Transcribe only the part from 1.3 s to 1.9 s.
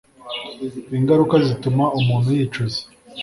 zituma